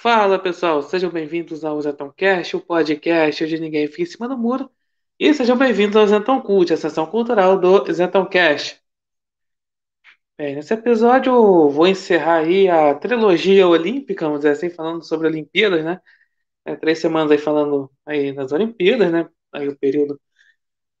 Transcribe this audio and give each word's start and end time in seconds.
Fala 0.00 0.38
pessoal, 0.38 0.80
sejam 0.82 1.10
bem-vindos 1.10 1.64
ao 1.64 1.80
Zetão 1.82 2.12
Cast, 2.12 2.56
o 2.56 2.60
podcast 2.60 3.42
onde 3.42 3.58
ninguém 3.58 3.88
fica 3.88 4.02
em 4.02 4.06
cima 4.06 4.28
do 4.28 4.38
muro. 4.38 4.70
E 5.18 5.34
sejam 5.34 5.56
bem-vindos 5.58 5.96
ao 5.96 6.06
Zetão 6.06 6.40
Cult, 6.40 6.72
a 6.72 6.76
sessão 6.76 7.04
cultural 7.04 7.58
do 7.58 7.92
Zetão 7.92 8.24
Cast. 8.24 8.80
Bem, 10.36 10.54
nesse 10.54 10.72
episódio 10.72 11.32
eu 11.32 11.68
vou 11.70 11.86
encerrar 11.88 12.38
aí 12.44 12.68
a 12.68 12.94
trilogia 12.94 13.66
olímpica, 13.66 14.24
vamos 14.26 14.40
dizer 14.40 14.52
assim, 14.52 14.70
falando 14.70 15.02
sobre 15.04 15.26
Olimpíadas, 15.26 15.84
né? 15.84 16.00
É, 16.64 16.76
três 16.76 17.00
semanas 17.00 17.32
aí 17.32 17.38
falando 17.38 17.90
aí 18.06 18.32
das 18.32 18.52
Olimpíadas, 18.52 19.10
né? 19.10 19.28
Aí 19.52 19.68
o 19.68 19.76
período 19.76 20.20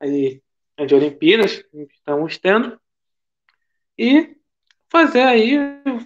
aí 0.00 0.42
de 0.86 0.94
Olimpíadas 0.94 1.62
que 1.62 1.82
estamos 1.92 2.36
tendo. 2.38 2.80
E 3.96 4.36
fazer 4.88 5.22
aí, 5.22 5.56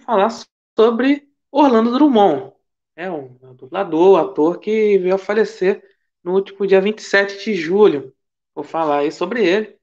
falar 0.05 0.29
sobre 0.77 1.27
Orlando 1.51 1.93
Drummond, 1.93 2.52
é 2.97 3.11
um 3.11 3.55
dublador, 3.55 4.19
ator 4.19 4.59
que 4.59 4.99
veio 4.99 5.15
a 5.15 5.19
falecer 5.19 5.83
no 6.23 6.35
último 6.35 6.67
dia 6.67 6.81
27 6.81 7.45
de 7.45 7.55
julho. 7.55 8.15
Vou 8.55 8.65
falar 8.65 8.99
aí 8.99 9.13
sobre 9.13 9.45
ele. 9.47 9.79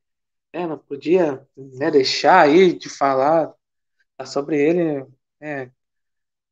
É, 0.54 0.66
não 0.66 0.78
podia 0.78 1.46
né, 1.56 1.92
deixar 1.92 2.42
aí 2.42 2.74
de 2.74 2.90
falar 2.90 3.54
sobre 4.26 4.58
ele. 4.62 5.06
É, 5.42 5.70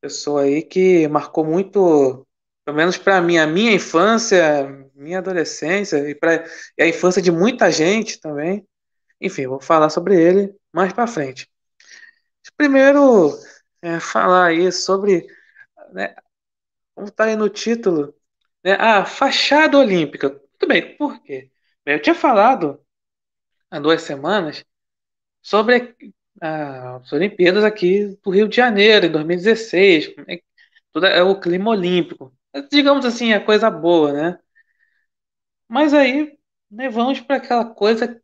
pessoa 0.01 0.43
aí 0.43 0.61
que 0.63 1.07
marcou 1.07 1.43
muito, 1.43 2.25
pelo 2.65 2.77
menos 2.77 2.97
para 2.97 3.21
mim, 3.21 3.37
a 3.37 3.47
minha 3.47 3.73
infância, 3.73 4.67
minha 4.95 5.19
adolescência 5.19 6.09
e, 6.09 6.15
pra, 6.15 6.45
e 6.77 6.83
a 6.83 6.87
infância 6.87 7.21
de 7.21 7.31
muita 7.31 7.71
gente 7.71 8.19
também. 8.19 8.65
Enfim, 9.19 9.47
vou 9.47 9.59
falar 9.59 9.89
sobre 9.89 10.19
ele 10.21 10.55
mais 10.71 10.93
para 10.93 11.07
frente. 11.07 11.49
Primeiro, 12.55 13.37
é, 13.81 13.99
falar 13.99 14.47
aí 14.47 14.71
sobre 14.71 15.27
né, 15.91 16.15
como 16.97 17.09
está 17.09 17.25
aí 17.25 17.35
no 17.35 17.47
título, 17.47 18.11
né? 18.63 18.73
A 18.73 19.05
fachada 19.05 19.77
olímpica. 19.77 20.29
Muito 20.29 20.67
bem, 20.67 20.97
por 20.97 21.21
quê? 21.21 21.51
Bem, 21.85 21.93
eu 21.95 22.01
tinha 22.01 22.15
falado 22.15 22.81
há 23.71 23.79
duas 23.79 24.01
semanas 24.03 24.65
sobre 25.41 25.95
as 26.41 27.13
Olimpíadas 27.13 27.63
aqui 27.63 28.17
do 28.23 28.31
Rio 28.31 28.47
de 28.49 28.55
Janeiro, 28.57 29.07
em 29.07 29.11
2016. 29.11 30.13
É, 30.27 30.41
tudo 30.93 31.07
é 31.07 31.23
o 31.23 31.39
clima 31.39 31.71
olímpico. 31.71 32.33
Digamos 32.71 33.05
assim, 33.05 33.33
a 33.33 33.45
coisa 33.45 33.69
boa, 33.71 34.13
né? 34.13 34.39
Mas 35.67 35.93
aí 35.93 36.37
né, 36.69 36.89
vamos 36.89 37.21
para 37.21 37.37
aquela 37.37 37.65
coisa 37.65 38.21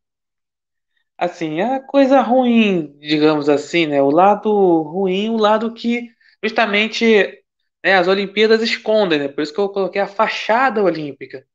assim, 1.18 1.62
a 1.62 1.80
coisa 1.82 2.22
ruim, 2.22 2.98
digamos 3.00 3.50
assim, 3.50 3.86
né? 3.88 4.02
O 4.02 4.10
lado 4.10 4.50
ruim, 4.82 5.30
o 5.30 5.38
lado 5.38 5.74
que 5.74 6.10
justamente 6.44 7.43
né, 7.84 7.96
as 7.96 8.08
Olimpíadas 8.08 8.62
escondem, 8.62 9.20
né? 9.20 9.28
Por 9.28 9.42
isso 9.42 9.54
que 9.54 9.60
eu 9.60 9.70
coloquei 9.70 10.02
a 10.02 10.08
fachada 10.08 10.82
olímpica. 10.82 11.46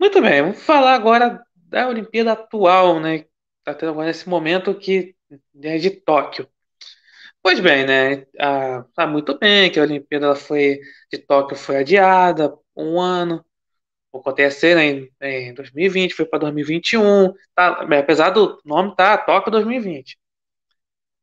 Muito 0.00 0.20
bem, 0.22 0.42
vamos 0.42 0.62
falar 0.62 0.94
agora 0.94 1.42
da 1.54 1.88
Olimpíada 1.88 2.32
atual, 2.32 3.00
né? 3.00 3.26
Está 3.58 3.74
tendo 3.74 3.90
agora 3.90 4.06
nesse 4.06 4.28
momento 4.28 4.74
que 4.74 5.14
é 5.62 5.78
de 5.78 5.90
Tóquio. 5.90 6.48
Pois 7.42 7.60
bem, 7.60 7.86
né? 7.86 8.26
Ah, 8.38 8.84
tá 8.94 9.06
muito 9.06 9.38
bem 9.38 9.70
que 9.70 9.78
a 9.78 9.82
Olimpíada 9.82 10.34
foi 10.34 10.80
de 11.10 11.18
Tóquio 11.18 11.56
foi 11.56 11.76
adiada 11.78 12.56
um 12.76 13.00
ano. 13.00 13.44
Vou 14.12 14.20
acontecer 14.20 14.74
né, 14.76 14.84
em, 14.86 15.48
em 15.50 15.54
2020, 15.54 16.14
foi 16.14 16.26
para 16.26 16.40
2021. 16.40 17.32
Tá, 17.54 17.82
apesar 17.98 18.30
do 18.30 18.60
nome 18.64 18.94
tá 18.96 19.18
Tóquio 19.18 19.52
2020. 19.52 20.18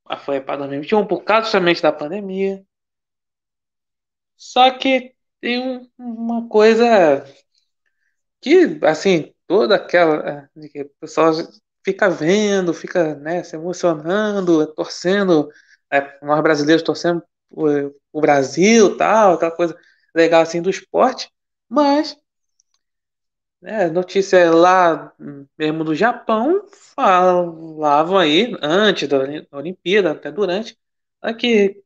Mas 0.07 0.21
foi 0.23 0.39
para 0.41 0.57
2021 0.57 1.05
por 1.07 1.23
causa 1.23 1.43
justamente 1.43 1.81
da 1.81 1.91
pandemia. 1.91 2.63
Só 4.37 4.71
que 4.77 5.13
tem 5.41 5.59
um- 5.59 5.89
uma 5.97 6.47
coisa 6.47 7.25
que, 8.41 8.79
assim, 8.83 9.33
toda 9.47 9.75
aquela. 9.75 10.49
que 10.71 10.81
O 10.83 10.89
pessoal 11.01 11.33
fica 11.83 12.09
vendo, 12.09 12.73
fica, 12.73 13.15
né, 13.15 13.43
se 13.43 13.55
emocionando, 13.55 14.65
torcendo, 14.73 15.49
eh, 15.91 16.17
nós 16.21 16.41
brasileiros 16.41 16.83
torcendo 16.83 17.23
o, 17.49 17.91
Brasil, 18.21 18.97
tal, 18.97 19.33
aquela 19.35 19.51
coisa 19.51 19.77
legal 20.15 20.41
assim 20.41 20.61
do 20.61 20.69
esporte, 20.69 21.29
mas, 21.69 22.17
né, 23.61 23.87
notícia 23.89 24.51
lá 24.51 25.13
mesmo 25.57 25.83
do 25.83 25.95
Japão 25.95 26.65
falavam 26.95 28.17
aí, 28.17 28.55
antes 28.61 29.07
da 29.07 29.17
Oli- 29.19 29.47
da 29.49 29.57
Olimpíada, 29.57 30.11
até 30.11 30.31
durante, 30.31 30.77
né, 31.23 31.33
que 31.33 31.83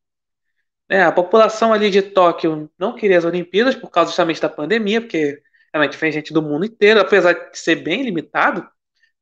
É, 0.90 1.04
a 1.04 1.12
população 1.12 1.72
ali 1.72 1.90
de 1.92 2.02
Tóquio 2.02 2.70
não 2.78 2.96
queria 2.96 3.18
as 3.18 3.26
Olimpíadas 3.26 3.76
por 3.76 3.90
causa 3.92 4.10
justamente 4.10 4.42
da 4.42 4.50
pandemia, 4.50 5.02
porque 5.02 5.42
realmente 5.74 5.98
vem 5.98 6.12
gente 6.12 6.34
do 6.34 6.42
mundo 6.42 6.66
inteiro, 6.66 7.00
apesar 7.00 7.34
de 7.34 7.58
ser 7.58 7.76
bem 7.78 8.04
limitado, 8.04 8.68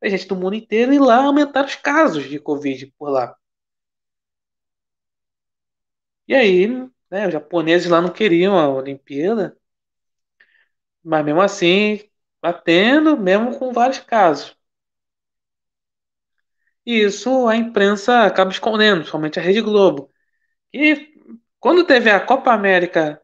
vem 0.01 0.11
gente 0.11 0.27
do 0.27 0.35
mundo 0.35 0.56
inteiro 0.56 0.94
e 0.94 1.00
lá 1.00 1.25
aumentaram 1.25 1.67
os 1.67 1.75
casos 1.75 2.25
de 2.29 2.39
Covid 2.39 2.88
por 2.97 3.09
lá. 3.09 3.35
E 6.27 6.33
aí, 6.35 6.67
né, 7.11 7.27
os 7.27 7.33
japoneses 7.33 7.89
lá 7.89 8.00
não 8.01 8.11
queriam 8.13 8.57
a 8.57 8.69
Olimpíada, 8.69 9.57
mas 11.03 11.25
mesmo 11.25 11.41
assim, 11.41 12.00
batendo, 12.41 13.17
mesmo 13.17 13.57
com 13.57 13.72
vários 13.73 14.00
casos. 14.00 14.56
E 16.85 17.01
isso 17.03 17.47
a 17.47 17.56
imprensa 17.56 18.23
acaba 18.25 18.51
escondendo, 18.51 19.06
somente 19.06 19.39
a 19.39 19.41
Rede 19.41 19.61
Globo. 19.61 20.09
E 20.73 21.16
quando 21.59 21.85
teve 21.85 22.09
a 22.09 22.19
Copa 22.25 22.51
América 22.53 23.22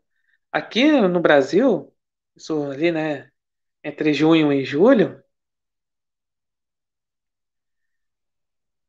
aqui 0.51 0.91
no 0.91 1.19
Brasil, 1.21 1.93
isso 2.35 2.63
ali, 2.71 2.91
né? 2.91 3.31
entre 3.83 4.13
junho 4.13 4.53
e 4.53 4.65
julho, 4.65 5.23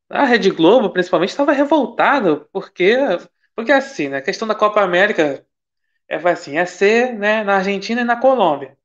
a 0.09 0.25
Rede 0.25 0.51
Globo, 0.51 0.91
principalmente, 0.93 1.31
estava 1.31 1.53
revoltada, 1.53 2.37
porque, 2.53 2.97
porque 3.55 3.73
assim, 3.73 4.09
né, 4.09 4.19
a 4.19 4.23
questão 4.23 4.47
da 4.49 4.55
Copa 4.55 4.81
América 4.83 5.45
é 6.09 6.17
assim, 6.31 6.59
é 6.59 6.67
ser 6.67 7.15
né, 7.15 7.45
na 7.45 7.57
Argentina 7.57 8.03
e 8.03 8.05
na 8.05 8.21
Colômbia. 8.21 8.79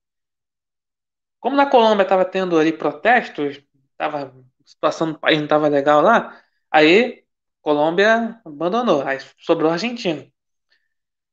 Como 1.39 1.55
na 1.55 1.69
Colômbia 1.69 2.03
estava 2.03 2.25
tendo 2.25 2.57
ali 2.57 2.71
protestos, 2.73 3.61
tava, 3.97 4.33
a 4.63 4.67
situação 4.67 5.13
do 5.13 5.19
país 5.19 5.37
não 5.37 5.45
estava 5.45 5.67
legal 5.67 6.01
lá, 6.01 6.41
aí 6.71 7.23
Colômbia 7.61 8.39
abandonou, 8.45 9.01
aí 9.03 9.19
sobrou 9.39 9.69
a 9.69 9.73
Argentina. 9.73 10.25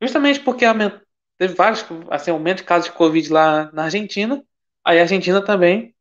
Justamente 0.07 0.41
porque 0.41 0.65
aument- 0.65 1.01
teve 1.39 1.55
vários 1.55 1.85
assim, 2.11 2.31
aumento 2.31 2.59
de 2.59 2.65
casos 2.65 2.87
de 2.91 2.97
Covid 2.97 3.33
lá 3.33 3.71
na 3.73 3.85
Argentina, 3.85 4.43
aí 4.85 4.99
a 4.99 5.03
Argentina 5.03 5.45
também 5.45 5.95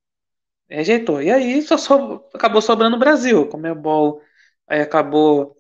Rejeitou. 0.69 1.21
E 1.21 1.31
aí 1.31 1.61
só 1.61 1.77
so- 1.77 2.25
acabou 2.33 2.61
sobrando 2.61 2.95
o 2.95 2.99
Brasil. 2.99 3.41
O 3.43 3.47
Comebol 3.49 4.21
aí 4.67 4.81
acabou 4.81 5.57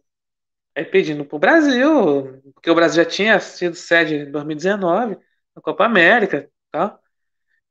aí 0.75 0.85
pedindo 0.85 1.25
para 1.25 1.35
o 1.37 1.39
Brasil, 1.39 2.41
porque 2.53 2.69
o 2.71 2.75
Brasil 2.75 3.03
já 3.03 3.09
tinha 3.09 3.39
sido 3.39 3.75
sede 3.75 4.15
em 4.15 4.31
2019 4.31 5.17
na 5.55 5.61
Copa 5.61 5.85
América, 5.85 6.49
tá? 6.71 6.99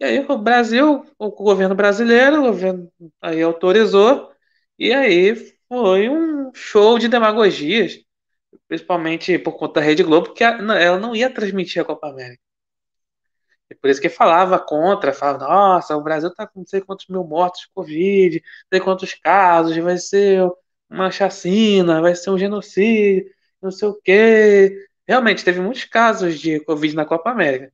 E 0.01 0.05
aí 0.05 0.21
o 0.29 0.39
Brasil, 0.39 1.05
o 1.19 1.31
governo 1.31 1.75
brasileiro, 1.75 2.41
o 2.41 2.43
governo 2.47 2.93
aí 3.23 3.43
autorizou, 3.43 4.33
e 4.79 4.93
aí 4.93 5.35
foi 5.69 6.09
um 6.09 6.53
show 6.55 6.99
de 6.99 7.09
demagogias, 7.09 7.99
principalmente 8.75 9.39
por 9.39 9.53
conta 9.57 9.81
da 9.81 9.87
Rede 9.87 10.03
Globo, 10.03 10.33
que 10.35 10.43
ela 10.43 10.99
não 10.99 11.15
ia 11.15 11.33
transmitir 11.33 11.81
a 11.81 11.85
Copa 11.85 12.09
América. 12.09 12.43
E 13.71 13.75
por 13.75 13.89
isso 13.89 14.01
que 14.01 14.09
falava 14.09 14.59
contra, 14.59 15.13
falava, 15.13 15.47
nossa, 15.47 15.97
o 15.97 16.03
Brasil 16.03 16.29
está 16.29 16.47
com 16.47 16.61
não 16.61 16.67
sei 16.67 16.81
quantos 16.81 17.07
mil 17.09 17.25
mortos 17.25 17.63
de 17.63 17.69
Covid, 17.73 18.41
não 18.43 18.69
sei 18.73 18.81
quantos 18.81 19.15
casos, 19.15 19.77
vai 19.77 19.97
ser 19.99 20.43
uma 20.91 21.11
chacina, 21.11 22.01
vai 22.03 22.15
ser 22.17 22.31
um 22.31 22.39
genocídio, 22.39 23.33
não 23.63 23.71
sei 23.71 23.89
o 23.89 23.95
quê. 24.03 24.89
Realmente, 25.07 25.45
teve 25.45 25.61
muitos 25.61 25.85
casos 25.85 26.39
de 26.41 26.61
Covid 26.61 26.95
na 26.97 27.05
Copa 27.07 27.31
América, 27.31 27.73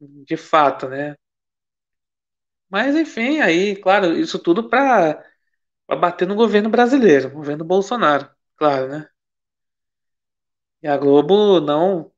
de 0.00 0.36
fato, 0.36 0.88
né? 0.88 1.16
Mas, 2.68 2.94
enfim, 2.96 3.40
aí, 3.40 3.76
claro, 3.76 4.12
isso 4.18 4.38
tudo 4.38 4.68
para 4.68 5.24
bater 6.00 6.26
no 6.28 6.34
governo 6.34 6.68
brasileiro, 6.70 7.28
no 7.28 7.36
governo 7.36 7.64
Bolsonaro, 7.64 8.28
claro, 8.56 8.88
né? 8.88 9.08
E 10.84 10.88
a 10.88 10.98
Globo 10.98 11.60
não 11.62 12.12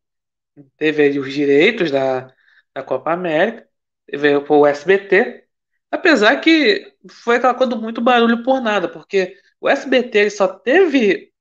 teve 0.76 1.18
os 1.20 1.32
direitos 1.32 1.90
da, 1.90 2.34
da 2.74 2.82
Copa 2.82 3.12
América, 3.12 3.68
veio 4.12 4.44
pro 4.44 4.66
SBT, 4.66 5.46
apesar 5.90 6.40
que 6.40 6.92
foi 7.08 7.36
aquela 7.36 7.54
coisa 7.54 7.76
do 7.76 7.80
muito 7.82 8.00
barulho 8.02 8.42
por 8.42 8.60
nada, 8.60 8.88
porque 8.88 9.38
o 9.60 9.68
SBT 9.68 10.18
ele 10.18 10.30
só 10.30 10.48
teve 10.48 11.32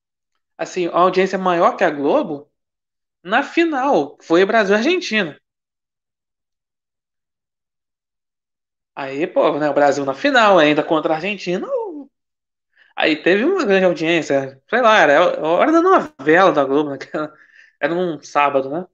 assim 0.57 0.88
uma 0.88 1.00
audiência 1.01 1.38
maior 1.39 1.75
que 1.77 1.83
a 1.83 1.92
Globo 1.92 2.51
na 3.24 3.44
final, 3.44 4.18
foi 4.22 4.45
Brasil 4.45 4.75
e 4.75 4.77
Argentina. 4.80 5.42
Aí, 8.95 9.27
pô, 9.27 9.57
né, 9.60 9.69
o 9.69 9.74
Brasil 9.74 10.06
na 10.06 10.13
final, 10.13 10.57
ainda 10.60 10.83
contra 10.83 11.13
a 11.13 11.16
Argentina, 11.18 11.68
aí 13.06 13.16
teve 13.22 13.44
uma 13.46 13.66
grande 13.66 13.86
audiência, 13.86 14.62
sei 14.69 14.81
lá, 14.81 15.00
era 15.00 15.19
a 15.19 15.48
hora 15.48 15.72
da 15.72 15.81
novela 15.81 16.52
da 16.52 16.63
Globo, 16.66 16.98
que 16.98 17.10
era 17.16 17.34
era 17.81 17.94
num 17.96 18.22
sábado, 18.24 18.69
né? 18.69 18.86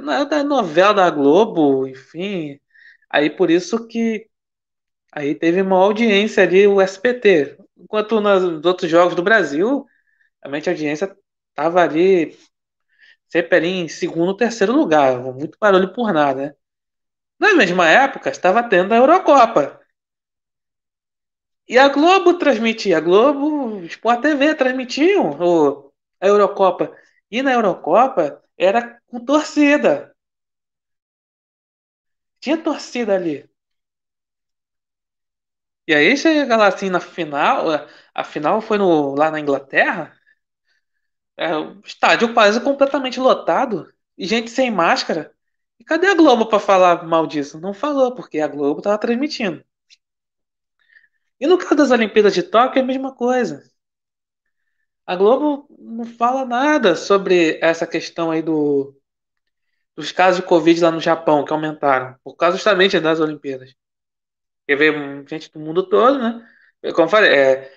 Na- 0.00 0.24
da 0.24 0.44
novela 0.44 0.94
da 0.94 1.10
Globo, 1.10 1.86
enfim. 1.88 2.60
Aí 3.10 3.30
por 3.30 3.50
isso 3.50 3.86
que 3.88 4.28
aí 5.12 5.34
teve 5.34 5.62
uma 5.62 5.78
audiência 5.78 6.42
ali, 6.44 6.66
o 6.66 6.80
SBT. 6.80 7.58
Enquanto 7.78 8.20
nos 8.20 8.64
outros 8.66 8.90
jogos 8.90 9.14
do 9.16 9.22
Brasil, 9.22 9.86
realmente 10.42 10.68
a 10.70 10.72
audiência 10.74 11.16
tava 11.54 11.82
ali 11.82 12.36
sempre 13.28 13.56
ali 13.56 13.68
em 13.68 13.88
segundo, 13.88 14.36
terceiro 14.36 14.72
lugar. 14.74 15.20
Muito 15.20 15.58
barulho 15.60 15.92
por 15.92 16.12
nada, 16.12 16.48
né? 16.48 16.54
Na 17.40 17.54
mesma 17.54 17.88
época, 17.88 18.30
estava 18.30 18.62
tendo 18.62 18.92
a 18.94 18.98
Eurocopa. 18.98 19.75
E 21.68 21.78
a 21.78 21.88
Globo 21.88 22.38
transmitia, 22.38 22.98
a 22.98 23.00
Globo, 23.00 23.80
Sport 23.86 24.20
TV 24.22 24.54
transmitiam 24.54 25.30
o, 25.40 25.92
a 26.20 26.26
Eurocopa. 26.26 26.96
E 27.30 27.42
na 27.42 27.52
Eurocopa 27.52 28.42
era 28.56 29.00
com 29.08 29.24
torcida. 29.24 30.14
Tinha 32.40 32.56
torcida 32.62 33.14
ali. 33.14 33.46
E 35.88 35.94
aí 35.94 36.16
chega 36.16 36.56
lá 36.56 36.66
assim 36.68 36.90
na 36.90 37.00
final, 37.00 37.66
a 38.14 38.24
final 38.24 38.60
foi 38.60 38.76
no, 38.78 39.14
lá 39.14 39.30
na 39.30 39.38
Inglaterra, 39.40 40.16
é, 41.36 41.50
estádio 41.84 42.32
quase 42.34 42.60
completamente 42.60 43.20
lotado 43.20 43.92
e 44.16 44.26
gente 44.26 44.50
sem 44.50 44.70
máscara. 44.70 45.32
E 45.78 45.84
cadê 45.84 46.08
a 46.08 46.14
Globo 46.14 46.46
para 46.46 46.58
falar 46.58 47.04
mal 47.06 47.26
disso? 47.26 47.60
Não 47.60 47.74
falou, 47.74 48.14
porque 48.14 48.40
a 48.40 48.48
Globo 48.48 48.80
estava 48.80 48.98
transmitindo. 48.98 49.64
E 51.40 51.46
no 51.46 51.58
caso 51.58 51.74
das 51.76 51.90
Olimpíadas 51.90 52.34
de 52.34 52.42
Tóquio 52.42 52.80
é 52.80 52.82
a 52.82 52.86
mesma 52.86 53.14
coisa. 53.14 53.62
A 55.06 55.14
Globo 55.14 55.66
não 55.78 56.04
fala 56.04 56.44
nada 56.44 56.96
sobre 56.96 57.58
essa 57.62 57.86
questão 57.86 58.30
aí 58.30 58.42
do, 58.42 58.96
dos 59.96 60.12
casos 60.12 60.40
de 60.40 60.46
Covid 60.46 60.80
lá 60.80 60.90
no 60.90 61.00
Japão, 61.00 61.44
que 61.44 61.52
aumentaram, 61.52 62.16
por 62.24 62.36
causa 62.36 62.56
justamente 62.56 62.98
das 63.00 63.20
Olimpíadas. 63.20 63.74
Porque 64.60 64.76
veio 64.76 65.26
gente 65.28 65.50
do 65.52 65.60
mundo 65.60 65.88
todo, 65.88 66.18
né? 66.18 66.46
Como 66.92 67.06
eu 67.06 67.08
falei, 67.08 67.30
é, 67.32 67.72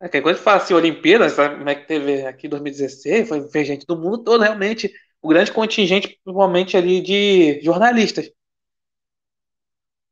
é, 0.00 0.20
quando 0.20 0.36
fala 0.36 0.58
assim, 0.58 0.74
Olimpíadas, 0.74 1.32
sabe 1.32 1.56
como 1.56 1.68
é 1.68 1.74
que 1.74 1.86
teve 1.86 2.24
aqui 2.26 2.46
em 2.46 2.50
2016, 2.50 3.28
foi, 3.28 3.40
veio 3.48 3.66
gente 3.66 3.86
do 3.86 3.96
mundo 3.96 4.18
todo, 4.22 4.42
realmente, 4.42 4.92
o 5.20 5.28
grande 5.28 5.52
contingente, 5.52 6.08
principalmente 6.24 6.76
ali 6.76 7.00
de 7.00 7.60
jornalistas. 7.62 8.30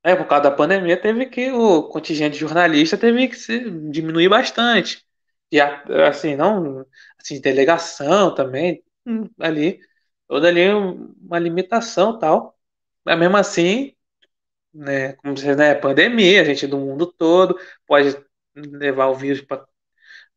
É, 0.07 0.15
por 0.15 0.27
causa 0.29 0.45
da 0.45 0.51
pandemia, 0.53 1.01
teve 1.01 1.27
que 1.27 1.51
o 1.51 1.83
contingente 1.89 2.35
de 2.35 2.39
jornalista 2.41 2.97
teve 2.97 3.27
que 3.29 3.35
se 3.37 3.59
diminuir 3.91 4.29
bastante. 4.29 5.05
E 5.51 5.61
assim, 5.61 6.37
não, 6.37 6.87
assim, 7.21 7.41
delegação 7.41 8.33
também, 8.35 8.85
hum, 9.05 9.29
ali, 9.41 9.81
toda 10.29 10.47
ali 10.49 10.61
uma 10.73 11.39
limitação 11.41 12.19
tal. 12.19 12.57
Mas 13.05 13.19
mesmo 13.19 13.37
assim, 13.37 13.95
né, 14.75 15.15
como 15.15 15.37
você, 15.37 15.57
né, 15.57 15.75
pandemia, 15.75 16.43
a 16.43 16.45
gente 16.45 16.67
do 16.67 16.79
mundo 16.79 17.07
todo 17.13 17.59
pode 17.87 18.17
levar 18.57 19.09
o 19.09 19.17
vírus 19.17 19.43
para 19.43 19.67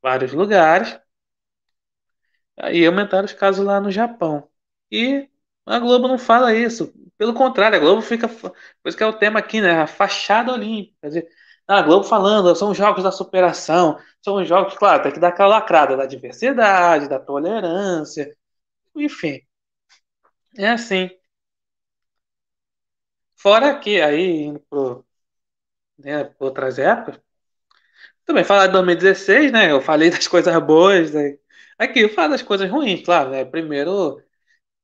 vários 0.01 0.33
lugares. 0.33 1.00
Aí 2.57 2.86
aumentaram 2.86 3.25
os 3.25 3.33
casos 3.33 3.65
lá 3.65 3.80
no 3.80 3.92
Japão. 3.92 4.50
E 4.92 5.28
a 5.69 5.80
Globo 5.80 6.07
não 6.07 6.18
fala 6.18 6.54
isso. 6.56 6.94
Pelo 7.18 7.33
contrário, 7.33 7.77
a 7.77 7.80
Globo 7.80 8.01
fica. 8.01 8.27
Por 8.27 8.95
que 8.95 9.04
é 9.04 9.06
o 9.07 9.13
tema 9.13 9.39
aqui, 9.39 9.62
né? 9.62 9.71
A 9.81 9.88
fachada 9.88 10.54
olímpica. 10.54 10.95
Quer 11.01 11.07
dizer, 11.07 11.30
a 11.68 11.81
Globo 11.81 12.04
falando, 12.06 12.56
são 12.56 12.71
os 12.71 12.77
jogos 12.77 13.04
da 13.04 13.12
superação. 13.12 14.00
São 14.21 14.36
os 14.36 14.48
jogos, 14.48 14.75
claro, 14.77 15.04
tem 15.04 15.12
que 15.12 15.19
dar 15.19 15.30
aquela 15.30 15.50
lacrada 15.57 15.95
da 15.98 16.06
diversidade, 16.06 17.07
da 17.10 17.19
tolerância. 17.19 18.36
Enfim, 18.95 19.42
é 20.57 20.69
assim. 20.69 21.10
Fora 23.36 23.80
que 23.80 24.01
aí, 24.01 24.44
indo 24.44 24.60
pro, 24.69 25.06
né, 25.98 26.33
outras 26.39 26.80
épocas, 26.80 27.22
também 28.25 28.44
falar 28.44 28.68
de 28.68 28.74
2016, 28.74 29.51
né? 29.51 29.72
Eu 29.72 29.81
falei 29.81 30.10
das 30.12 30.27
coisas 30.27 30.56
boas. 30.63 31.12
Né? 31.13 31.38
Aqui, 31.77 32.01
eu 32.01 32.10
falo 32.10 32.31
das 32.31 32.42
coisas 32.42 32.69
ruins, 32.69 33.04
claro, 33.04 33.31
né? 33.31 33.44
Primeiro. 33.45 34.22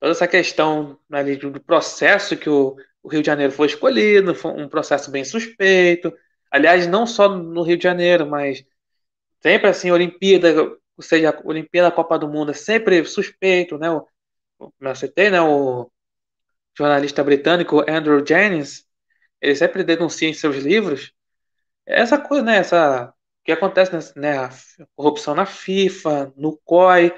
Toda 0.06 0.14
essa 0.14 0.28
questão 0.28 1.00
ali 1.12 1.36
do 1.36 1.60
processo 1.60 2.38
que 2.38 2.48
o, 2.48 2.76
o 3.02 3.10
Rio 3.10 3.22
de 3.22 3.26
Janeiro 3.26 3.52
foi 3.52 3.66
escolhido, 3.66 4.36
foi 4.36 4.52
um 4.52 4.70
processo 4.70 5.10
bem 5.10 5.26
suspeito. 5.26 6.14
Aliás, 6.52 6.86
não 6.86 7.08
só 7.08 7.28
no 7.28 7.64
Rio 7.64 7.76
de 7.76 7.84
Janeiro, 7.84 8.28
mas 8.30 8.64
sempre 9.42 9.68
assim, 9.68 9.90
Olimpíada, 9.90 10.62
ou 10.96 11.02
seja, 11.02 11.36
Olimpíada, 11.44 11.90
Copa 11.90 12.20
do 12.20 12.28
Mundo, 12.28 12.52
é 12.52 12.54
sempre 12.54 13.04
suspeito, 13.04 13.80
né? 13.80 13.90
O, 13.90 14.08
eu 14.80 14.96
citei, 14.96 15.32
né? 15.32 15.42
O 15.42 15.90
jornalista 16.78 17.24
britânico 17.24 17.84
Andrew 17.90 18.24
Jennings, 18.24 18.86
ele 19.42 19.56
sempre 19.56 19.84
denuncia 19.84 20.30
em 20.30 20.34
seus 20.36 20.58
livros 20.58 21.14
essa 21.84 22.20
coisa, 22.20 22.44
né? 22.44 22.58
Essa 22.58 23.12
que 23.44 23.52
acontece, 23.52 24.14
né? 24.20 24.38
A 24.38 24.52
corrupção 24.96 25.34
na 25.34 25.48
FIFA, 25.48 26.32
no 26.38 26.58
COI, 26.64 27.12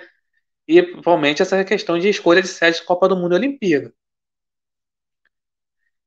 e 0.68 0.82
principalmente 0.84 1.42
essa 1.42 1.64
questão 1.66 1.98
de 2.00 2.10
escolha 2.10 2.42
de 2.42 2.48
sede 2.48 2.78
de 2.80 2.86
Copa 2.86 3.08
do 3.08 3.16
Mundo 3.18 3.34
e 3.34 3.38
Olimpíada. 3.38 3.94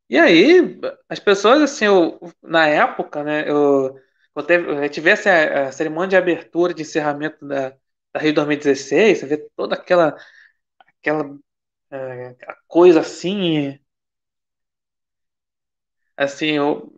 E 0.09 0.19
aí, 0.19 0.79
as 1.09 1.21
pessoas, 1.21 1.63
assim, 1.63 1.85
eu, 1.87 2.19
na 2.43 2.67
época, 2.67 3.23
né, 3.23 3.49
eu, 3.49 3.97
eu 4.35 4.43
teve, 4.43 4.77
a 4.77 4.83
gente 4.83 5.01
vê 5.01 5.11
essa, 5.11 5.69
a 5.69 5.73
cerimônia 5.73 6.09
de 6.09 6.17
abertura, 6.17 6.75
de 6.75 6.83
encerramento 6.83 7.47
da, 7.47 7.71
da 8.13 8.21
Rio 8.21 8.35
2016, 8.35 9.21
você 9.21 9.27
vê 9.27 9.39
toda 9.57 9.77
aquela, 9.77 10.17
aquela 11.01 11.37
é, 11.93 12.37
coisa 12.69 13.01
assim, 13.01 13.79
assim, 16.17 16.51
eu, 16.57 16.93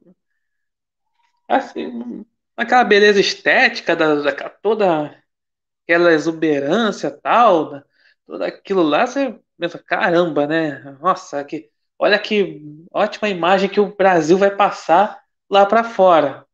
assim, 1.48 2.24
aquela 2.56 2.84
beleza 2.84 3.20
estética, 3.20 3.94
da, 3.96 4.14
da- 4.16 4.50
toda 4.50 5.21
aquela 5.92 6.12
exuberância 6.12 7.10
tal, 7.10 7.72
né, 7.72 7.82
tudo 8.26 8.44
aquilo 8.44 8.82
lá, 8.82 9.06
você 9.06 9.38
pensa, 9.58 9.78
caramba, 9.78 10.46
né? 10.46 10.80
Nossa, 11.00 11.44
que, 11.44 11.70
olha 11.98 12.18
que 12.18 12.62
ótima 12.92 13.28
imagem 13.28 13.68
que 13.68 13.80
o 13.80 13.94
Brasil 13.94 14.38
vai 14.38 14.54
passar 14.54 15.22
lá 15.50 15.66
para 15.66 15.84
fora. 15.84 16.46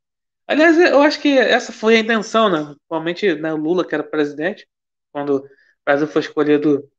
Aliás, 0.47 0.79
eu 0.79 1.03
acho 1.03 1.21
que 1.21 1.39
essa 1.39 1.73
foi 1.73 1.97
a 1.97 2.01
intenção, 2.01 2.49
né? 2.51 2.65
Principalmente 2.65 3.35
né, 3.37 3.53
o 3.53 3.57
Lula, 3.57 3.87
que 3.87 3.95
era 3.95 4.05
presidente, 4.05 4.69
quando 5.13 5.37
o 5.39 5.49
Brasil 5.85 6.07
foi 6.09 6.23
escolhido 6.23 6.91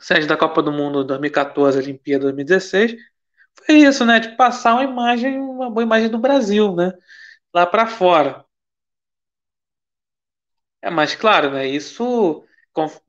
sede 0.00 0.26
da 0.26 0.36
Copa 0.36 0.62
do 0.62 0.72
Mundo 0.72 1.04
2014, 1.04 1.78
Olimpíada 1.78 2.24
2016, 2.24 2.96
foi 3.66 3.76
isso, 3.76 4.04
né? 4.04 4.20
De 4.20 4.36
passar 4.36 4.74
uma 4.74 4.84
imagem, 4.84 5.40
uma 5.40 5.70
boa 5.70 5.84
imagem 5.84 6.08
do 6.10 6.18
Brasil, 6.18 6.74
né? 6.74 6.92
Lá 7.54 7.66
para 7.66 7.86
fora. 7.86 8.44
É, 10.82 10.90
mas 10.90 11.14
claro, 11.14 11.50
né? 11.52 11.66
Isso 11.66 12.44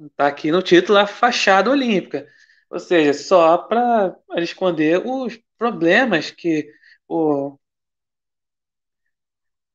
está 0.02 0.28
aqui 0.28 0.52
no 0.52 0.62
título, 0.62 1.00
a 1.00 1.08
fachada 1.08 1.70
olímpica. 1.72 2.28
Ou 2.70 2.80
seja, 2.80 3.14
só 3.14 3.58
para 3.58 4.16
esconder 4.38 5.02
os 5.06 5.38
problemas 5.58 6.32
que 6.32 6.70
o, 7.08 7.58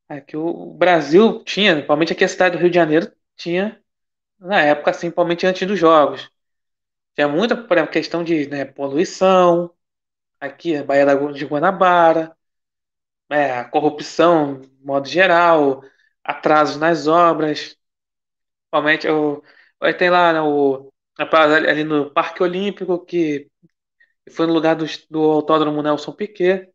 é, 0.08 0.20
que 0.20 0.36
o 0.36 0.72
Brasil 0.74 1.42
tinha, 1.44 1.72
principalmente 1.74 2.12
aqui 2.12 2.24
a 2.24 2.28
cidade 2.28 2.56
do 2.56 2.60
Rio 2.60 2.70
de 2.70 2.76
Janeiro, 2.76 3.12
tinha 3.36 3.80
na 4.40 4.60
época, 4.62 4.92
assim, 4.92 5.02
principalmente 5.08 5.46
antes 5.46 5.66
dos 5.68 5.78
jogos. 5.80 6.30
Tinha 7.16 7.28
muita 7.28 7.56
questão 7.88 8.24
de 8.24 8.48
né, 8.48 8.66
poluição, 8.66 9.72
aqui, 10.40 10.76
a 10.76 10.84
Baía 10.84 11.06
de 11.34 11.46
Guanabara, 11.46 12.36
é, 13.30 13.52
a 13.60 13.64
corrupção, 13.66 14.60
de 14.62 14.70
modo 14.84 15.08
geral, 15.08 15.82
atrasos 16.24 16.78
nas 16.78 17.08
obras. 17.08 17.77
Principalmente, 18.70 19.08
o, 19.08 19.42
aí 19.80 19.94
tem 19.94 20.10
lá 20.10 20.32
né, 20.32 20.40
o, 20.42 20.92
a 21.18 21.26
parada 21.26 21.56
ali 21.70 21.84
no 21.84 22.10
Parque 22.10 22.42
Olímpico, 22.42 23.04
que 23.04 23.48
foi 24.30 24.46
no 24.46 24.52
lugar 24.52 24.76
do, 24.76 24.84
do 25.10 25.20
Autódromo 25.22 25.82
Nelson 25.82 26.12
Piquet, 26.12 26.70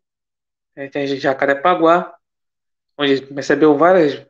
tem 0.91 1.07
Jacarepaguá, 1.07 2.15
onde 2.97 3.25
recebeu 3.33 3.77
várias, 3.77 4.25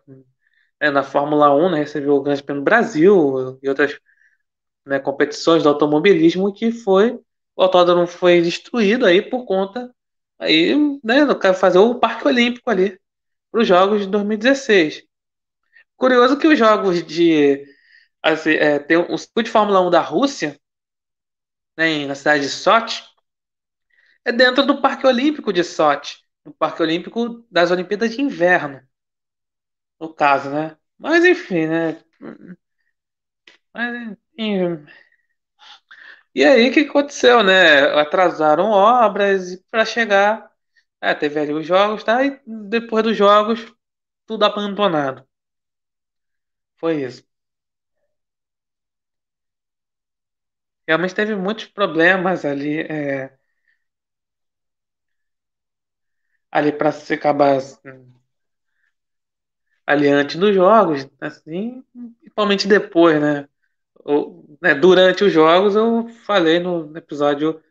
né, 0.81 0.91
na 0.91 1.03
Fórmula 1.03 1.55
1, 1.55 1.71
né, 1.71 1.77
recebeu 1.79 2.15
o 2.15 2.21
Grande 2.21 2.43
Prêmio 2.43 2.63
Brasil 2.63 3.59
e 3.61 3.69
outras 3.69 3.99
né, 4.85 4.99
competições 4.99 5.63
do 5.63 5.69
automobilismo 5.69 6.53
que 6.53 6.71
foi 6.71 7.19
o 7.55 7.63
autódromo 7.63 8.07
foi 8.07 8.41
destruído 8.41 9.05
aí 9.05 9.21
por 9.21 9.45
conta 9.45 9.93
aí, 10.39 10.75
né, 11.03 11.21
eu 11.21 11.53
fazer 11.53 11.79
o 11.79 11.95
Parque 11.99 12.27
Olímpico 12.27 12.69
ali 12.69 12.99
para 13.51 13.61
os 13.61 13.67
Jogos 13.67 14.01
de 14.01 14.07
2016. 14.07 15.03
Curioso 15.97 16.37
que 16.37 16.47
os 16.47 16.57
jogos 16.59 17.03
de 17.05 17.65
assim, 18.23 18.51
é, 18.51 18.79
tem 18.79 18.97
o 18.97 19.17
circuito 19.17 19.47
de 19.47 19.51
Fórmula 19.51 19.81
1 19.81 19.89
da 19.91 20.01
Rússia, 20.01 20.59
né, 21.77 22.05
na 22.07 22.15
cidade 22.15 22.43
de 22.43 22.49
Sochi, 22.49 23.03
é 24.25 24.31
dentro 24.31 24.65
do 24.65 24.81
Parque 24.81 25.05
Olímpico 25.07 25.51
de 25.53 25.63
Sochi, 25.63 26.17
no 26.45 26.53
Parque 26.53 26.81
Olímpico 26.81 27.45
das 27.51 27.71
Olimpíadas 27.71 28.15
de 28.15 28.21
Inverno, 28.21 28.81
no 29.99 30.13
caso, 30.13 30.49
né? 30.49 30.77
Mas 30.97 31.23
enfim, 31.25 31.67
né? 31.67 32.03
Mas, 33.73 34.17
enfim, 34.37 34.85
E 36.35 36.43
aí, 36.43 36.69
o 36.69 36.73
que 36.73 36.81
aconteceu, 36.81 37.43
né? 37.43 37.81
Atrasaram 37.99 38.69
obras 38.71 39.55
para 39.69 39.85
chegar. 39.85 40.51
É, 41.01 41.13
teve 41.13 41.39
ali 41.39 41.53
os 41.53 41.65
jogos, 41.65 42.03
tá? 42.03 42.25
E 42.25 42.39
depois 42.47 43.03
dos 43.03 43.17
jogos, 43.17 43.73
tudo 44.27 44.45
abandonado. 44.45 45.27
Foi 46.83 46.95
isso. 47.07 47.23
Realmente 50.87 51.13
teve 51.15 51.35
muitos 51.35 51.65
problemas 51.65 52.45
ali, 52.45 52.79
é, 52.81 53.37
ali 56.51 56.71
para 56.71 56.91
se 56.93 57.13
acabar 57.15 57.57
assim, 57.57 57.79
ali 59.85 60.07
antes 60.07 60.35
dos 60.37 60.53
jogos, 60.55 61.07
assim, 61.19 61.83
principalmente 62.21 62.67
depois, 62.67 63.19
né? 63.21 63.47
Ou, 64.05 64.45
né, 64.61 64.75
Durante 64.75 65.23
os 65.23 65.33
jogos 65.33 65.75
eu 65.75 66.09
falei 66.25 66.59
no 66.59 66.95
episódio, 66.97 67.61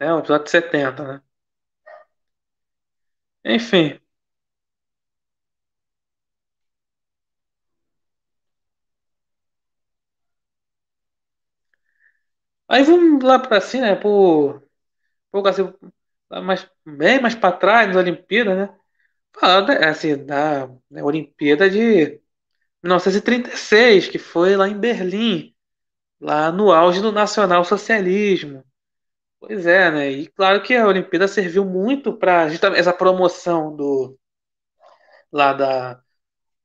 né, 0.00 0.14
o 0.14 0.20
episódio 0.20 0.50
70, 0.50 1.04
né? 1.06 1.22
Enfim. 3.44 4.00
Aí 12.72 12.84
vamos 12.84 13.22
lá 13.22 13.38
para 13.38 13.60
cima, 13.60 13.82
né? 13.86 13.96
Por, 13.96 14.62
por 15.30 15.46
assim, 15.46 15.70
mais, 16.30 16.66
bem 16.86 17.20
mais 17.20 17.34
para 17.34 17.52
trás, 17.56 17.88
nas 17.88 17.96
Olimpíadas, 17.96 18.56
né? 18.56 18.74
Falando, 19.38 19.68
né, 19.68 19.88
assim, 19.88 20.16
da 20.24 20.68
né, 20.90 21.02
Olimpíada 21.04 21.68
de 21.68 22.18
1936, 22.82 24.08
que 24.08 24.18
foi 24.18 24.56
lá 24.56 24.68
em 24.68 24.78
Berlim, 24.78 25.54
lá 26.20 26.50
no 26.50 26.72
auge 26.72 27.02
do 27.02 27.12
nacionalsocialismo. 27.12 28.64
Pois 29.40 29.66
é, 29.66 29.90
né? 29.90 30.10
E 30.10 30.28
claro 30.28 30.62
que 30.62 30.74
a 30.74 30.86
Olimpíada 30.86 31.28
serviu 31.28 31.66
muito 31.66 32.16
para 32.16 32.46
essa 32.76 32.92
promoção 32.94 33.76
do 33.76 34.18
lá 35.30 35.52
da 35.52 36.02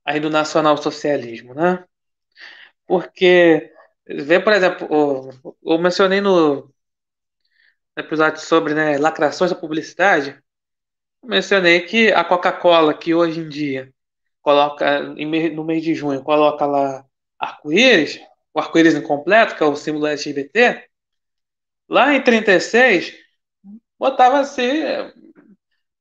aí 0.06 0.20
do 0.22 0.30
nacionalsocialismo, 0.30 1.54
né? 1.54 1.86
Porque 2.88 3.74
vê, 4.08 4.40
por 4.40 4.54
exemplo, 4.54 4.88
eu, 5.64 5.78
mencionei 5.80 6.22
no 6.22 6.72
episódio 7.98 8.40
sobre 8.42 8.74
né, 8.74 8.98
lacrações 8.98 9.52
da 9.52 9.58
publicidade, 9.58 10.42
mencionei 11.24 11.82
que 11.82 12.12
a 12.12 12.24
Coca-Cola, 12.24 12.94
que 12.94 13.14
hoje 13.14 13.40
em 13.40 13.50
dia 13.50 13.94
coloca 14.42 15.02
no 15.02 15.64
mês 15.64 15.84
de 15.84 15.94
junho, 15.94 16.24
coloca 16.24 16.66
lá 16.66 17.06
arco-íris, 17.40 18.20
o 18.54 18.60
arco-íris 18.60 18.96
incompleto, 18.96 19.56
que 19.56 19.64
é 19.64 19.66
o 19.66 19.76
símbolo 19.76 20.08
LGBT, 20.08 20.88
lá 21.90 22.14
em 22.14 22.22
36 22.22 23.14
botava 24.00 24.40
assim 24.40 24.84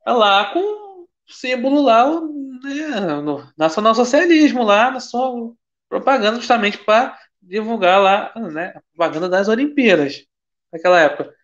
lá 0.06 0.52
com 0.52 1.06
símbolo 1.26 1.82
lá 1.82 2.20
né, 2.20 3.20
no 3.22 3.52
nacionalsocialismo 3.56 4.62
lá 4.62 4.90
na 4.90 5.00
sua 5.00 5.52
propaganda 5.88 6.36
justamente 6.36 6.78
para 6.78 7.18
divulgar 7.46 8.00
lá 8.00 8.32
né, 8.52 8.72
a 8.76 8.80
propaganda 8.82 9.28
das 9.28 9.48
Olimpíadas 9.48 10.26
naquela 10.72 11.00
época. 11.00 11.34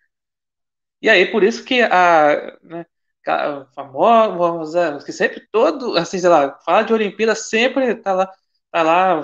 E 1.00 1.08
aí, 1.08 1.30
por 1.30 1.42
isso 1.42 1.64
que 1.64 1.82
a, 1.82 2.56
né, 2.62 2.86
a 3.26 3.66
famosa, 3.74 4.98
que 5.04 5.12
sempre 5.12 5.46
todo, 5.50 5.96
assim, 5.96 6.18
sei 6.18 6.28
lá, 6.28 6.58
fala 6.64 6.82
de 6.82 6.92
Olimpíada, 6.92 7.34
sempre 7.34 7.94
tá 7.96 8.12
lá, 8.12 8.32
tá 8.70 8.82
lá, 8.82 9.14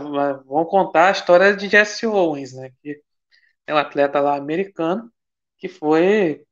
vão 0.44 0.64
contar 0.64 1.08
a 1.08 1.12
história 1.12 1.56
de 1.56 1.68
Jesse 1.68 2.06
Owens, 2.06 2.52
né, 2.54 2.70
que 2.82 3.00
é 3.66 3.75
um 3.75 3.78
atleta 3.78 4.20
lá 4.20 4.37
americano, 4.37 5.12
que 5.58 5.68
foi, 5.68 6.44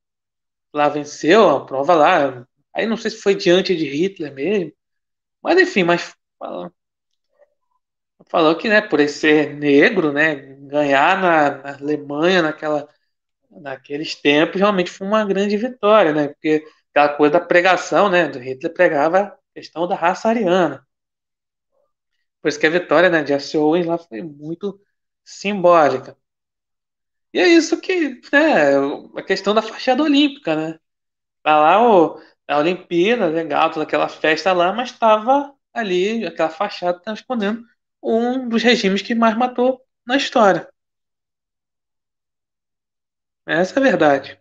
lá 0.73 0.89
venceu 0.89 1.51
a 1.51 1.67
prova 1.67 1.95
lá, 1.95 2.47
aí 2.75 2.87
não 2.87 2.97
sei 2.97 3.11
se 3.13 3.19
foi 3.19 3.35
diante 3.35 3.77
de 3.77 3.87
Hitler 3.87 4.35
mesmo, 4.35 4.73
mas 5.43 5.59
enfim, 5.61 5.85
mas 5.85 6.15
falou, 8.29 8.57
que, 8.57 8.69
né, 8.69 8.81
por 8.81 9.01
ele 9.01 9.09
ser 9.09 9.55
negro, 9.55 10.13
né, 10.13 10.35
ganhar 10.35 11.21
na, 11.21 11.51
na 11.63 11.77
Alemanha 11.79 12.43
naquela 12.43 12.89
naqueles 13.51 14.15
tempos 14.15 14.61
realmente 14.61 14.91
foi 14.91 15.07
uma 15.07 15.25
grande 15.25 15.57
vitória, 15.57 16.13
né? 16.13 16.29
Porque 16.29 16.65
aquela 16.91 17.17
coisa 17.17 17.35
da 17.35 17.41
pregação, 17.41 18.09
né? 18.11 18.29
Do 18.29 18.39
Hitler 18.39 18.73
pregava 18.73 19.19
a 19.21 19.37
questão 19.55 19.89
da 19.89 19.95
raça 19.95 20.29
ariana. 20.29 20.87
Por 22.41 22.49
isso 22.49 22.61
que 22.61 22.67
a 22.67 22.71
vitória 22.71 23.09
né, 23.11 23.23
de 23.23 23.29
Jesse 23.31 23.57
Owens 23.59 23.87
lá 23.87 23.99
foi 23.99 24.23
muito 24.23 24.81
simbólica. 25.25 26.17
E 27.33 27.39
é 27.41 27.49
isso 27.49 27.81
que, 27.81 28.21
né, 28.33 28.77
a 29.17 29.23
questão 29.23 29.55
da 29.55 29.63
fachada 29.63 30.03
olímpica, 30.03 30.55
né? 30.57 30.79
Tá 31.43 31.59
lá 31.61 31.83
o, 31.83 32.21
a 32.49 32.59
Olimpíada, 32.59 33.27
legal, 33.29 33.71
toda 33.71 33.85
aquela 33.85 34.09
festa 34.09 34.53
lá, 34.53 34.73
mas 34.73 34.91
estava 34.91 35.55
ali, 35.73 36.27
aquela 36.27 36.51
fachada 36.51 37.03
escondendo 37.13 37.65
um 38.03 38.49
dos 38.49 38.63
regimes 38.63 39.03
que 39.03 39.15
mais 39.15 39.37
matou 39.37 39.83
na 40.07 40.17
história. 40.17 40.69
Essa 43.45 43.81
é 43.81 43.83
a 43.83 43.83
verdade. 43.83 44.39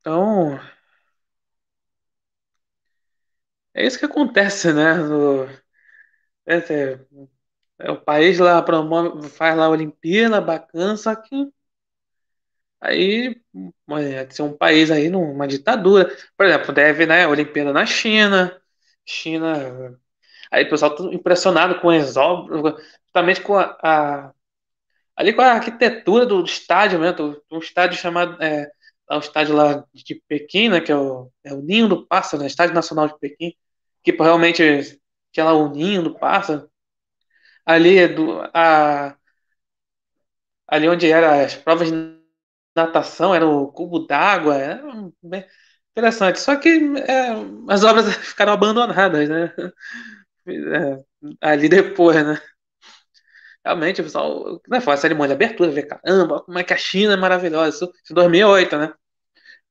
Então, 0.00 0.58
é 3.74 3.86
isso 3.86 3.98
que 3.98 4.04
acontece, 4.04 4.72
né? 4.72 4.94
No, 4.94 5.44
é, 6.46 6.56
é, 6.56 7.00
é, 7.80 7.92
o 7.92 8.00
país 8.00 8.38
lá 8.38 8.62
promove, 8.62 9.28
faz 9.30 9.56
lá 9.56 9.66
a 9.66 9.70
Olimpíada, 9.70 10.40
bacana, 10.40 10.96
só 10.96 11.14
que 11.16 11.52
aí 12.80 13.40
é, 13.90 14.30
ser 14.30 14.42
um 14.42 14.56
país 14.56 14.90
aí 14.90 15.08
numa 15.08 15.46
ditadura. 15.46 16.10
Por 16.36 16.46
exemplo, 16.46 16.72
deve, 16.74 17.06
né, 17.06 17.24
a 17.24 17.28
Olimpíada 17.28 17.72
na 17.72 17.86
China, 17.86 18.60
China. 19.04 19.98
Aí 20.50 20.64
o 20.64 20.70
pessoal 20.70 20.94
tá 20.94 21.04
impressionado 21.04 21.80
com 21.80 21.90
as 21.90 22.16
obras, 22.16 22.74
justamente 23.04 23.40
com 23.42 23.56
a, 23.56 23.76
a 23.82 24.32
ali 25.16 25.32
com 25.32 25.42
a 25.42 25.52
arquitetura 25.52 26.26
do 26.26 26.44
estádio 26.44 26.98
mesmo, 27.00 27.40
um 27.50 27.58
estádio 27.58 27.98
chamado 27.98 28.42
é, 28.42 28.70
o 29.10 29.18
estádio 29.18 29.54
lá 29.54 29.84
de 29.92 30.14
Pequim, 30.28 30.68
né, 30.68 30.80
que 30.80 30.92
é 30.92 30.96
o, 30.96 31.30
é 31.44 31.52
o 31.52 31.62
Ninho 31.62 31.88
do 31.88 32.06
Pássaro, 32.06 32.42
né, 32.42 32.48
Estádio 32.48 32.74
Nacional 32.74 33.08
de 33.08 33.18
Pequim, 33.18 33.54
que 34.02 34.12
realmente 34.12 35.00
tinha 35.32 35.44
lá 35.44 35.52
o 35.54 35.68
Ninho 35.70 36.02
do 36.02 36.18
Pássaro. 36.18 36.70
Ali 37.64 37.98
é 37.98 38.08
do, 38.08 38.40
a, 38.54 39.16
ali 40.66 40.88
onde 40.88 41.10
eram 41.10 41.44
as 41.44 41.54
provas 41.54 41.90
de 41.90 42.18
natação, 42.74 43.34
era 43.34 43.46
o 43.46 43.68
cubo 43.68 44.00
d'água, 44.06 44.56
era 44.56 44.82
interessante. 45.92 46.40
Só 46.40 46.56
que 46.56 46.68
é, 47.08 47.30
as 47.68 47.84
obras 47.84 48.14
ficaram 48.16 48.52
abandonadas, 48.52 49.28
né? 49.28 49.52
É, 50.46 51.04
ali 51.40 51.68
depois, 51.68 52.16
né? 52.24 52.40
Realmente, 53.64 54.00
o 54.00 54.04
pessoal, 54.04 54.60
né, 54.68 54.80
foi 54.80 54.94
a 54.94 54.96
cerimônia 54.96 55.36
de 55.36 55.44
abertura, 55.44 55.70
ver, 55.70 55.84
caramba, 55.86 56.40
como 56.42 56.58
é 56.58 56.64
que 56.64 56.74
a 56.74 56.76
China 56.76 57.12
é 57.14 57.16
maravilhosa, 57.16 57.68
isso, 57.68 57.92
em 58.10 58.14
2008, 58.14 58.76
né? 58.76 58.92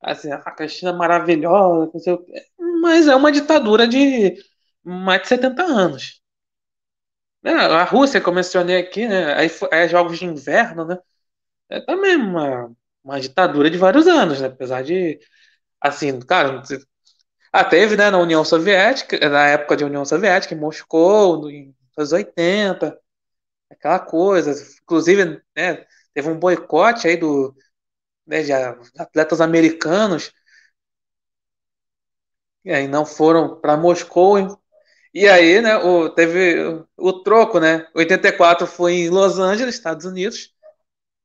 Assim, 0.02 0.30
a 0.32 0.68
China 0.68 0.92
é 0.92 0.94
maravilhosa, 0.96 1.92
mas 2.82 3.08
é 3.08 3.16
uma 3.16 3.32
ditadura 3.32 3.88
de 3.88 4.36
mais 4.84 5.22
de 5.24 5.28
70 5.30 5.64
anos. 5.64 6.22
Né? 7.44 7.54
A 7.54 7.84
Rússia, 7.84 8.22
como 8.22 8.36
eu 8.36 8.44
mencionei 8.44 8.78
aqui, 8.78 9.08
né? 9.08 9.34
Aí 9.36 9.50
é 9.72 9.88
jogos 9.88 10.20
de 10.20 10.26
inverno, 10.26 10.86
né? 10.86 10.98
É 11.70 11.82
também 11.82 12.18
uma, 12.18 12.72
uma 13.04 13.20
ditadura 13.22 13.70
de 13.70 13.78
vários 13.78 14.08
anos, 14.08 14.42
né? 14.42 14.48
Apesar 14.48 14.84
de, 14.84 15.20
assim, 15.82 16.20
cara, 16.22 16.62
ah, 17.52 17.66
teve, 17.66 17.98
né, 17.98 18.10
na 18.10 18.18
União 18.20 18.44
Soviética, 18.46 19.30
na 19.30 19.48
época 19.48 19.76
de 19.78 19.84
União 19.84 20.06
Soviética, 20.06 20.54
em 20.56 20.60
Moscou, 20.60 21.42
nos 21.42 21.52
anos 21.98 22.12
80, 22.14 22.98
aquela 23.70 24.00
coisa. 24.00 24.54
Inclusive, 24.84 25.42
né, 25.56 25.86
teve 26.14 26.30
um 26.30 26.40
boicote 26.40 27.08
aí 27.08 27.18
do, 27.18 27.56
né, 28.28 28.44
de 28.44 28.54
atletas 28.54 29.42
americanos, 29.42 30.34
e 32.64 32.72
aí 32.72 32.88
não 32.88 33.06
foram 33.06 33.60
para 33.60 33.78
Moscou. 33.78 34.60
E 35.14 35.28
aí, 35.28 35.62
né, 35.62 35.78
o, 35.78 36.10
teve 36.10 36.64
o, 36.66 36.88
o 36.98 37.24
troco, 37.24 37.60
né? 37.60 37.88
84 37.96 38.68
foi 38.68 38.94
em 38.94 39.10
Los 39.10 39.40
Angeles, 39.40 39.76
Estados 39.76 40.06
Unidos. 40.06 40.54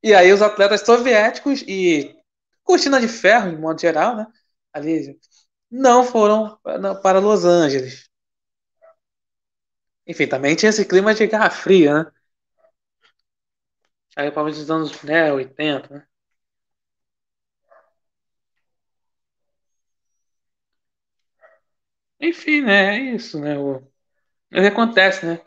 E 0.02 0.14
aí 0.14 0.32
os 0.32 0.42
atletas 0.42 0.82
soviéticos 0.82 1.62
e 1.68 2.16
cortina 2.64 3.00
de 3.00 3.08
ferro, 3.08 3.50
em 3.50 3.58
modo 3.58 3.80
geral, 3.80 4.16
né? 4.16 4.26
Ali 4.76 5.18
não 5.71 6.04
foram 6.04 6.59
para 7.02 7.18
Los 7.18 7.47
Angeles. 7.47 8.11
Enfim, 10.06 10.26
também 10.28 10.54
tinha 10.54 10.68
esse 10.68 10.85
clima 10.85 11.14
de 11.14 11.26
Guerra 11.26 11.49
Fria, 11.50 12.04
né? 12.04 12.12
Aí, 14.16 14.30
para 14.30 14.45
os 14.49 14.71
anos 14.71 15.02
né, 15.02 15.33
80, 15.33 15.95
né? 15.95 16.06
Enfim, 22.21 22.61
né? 22.62 22.97
É 22.97 23.00
isso, 23.14 23.40
né? 23.40 23.59
O, 23.59 23.80
que 24.50 24.59
acontece, 24.61 25.26
né? 25.26 25.40